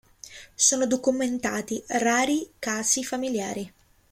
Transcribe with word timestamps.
Sono 0.55 0.87
documentati 0.87 1.79
rari 1.85 2.53
casi 2.57 3.03
familiari. 3.03 3.71